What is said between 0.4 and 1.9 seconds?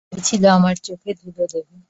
আমার চোখে ধুলো দেবে?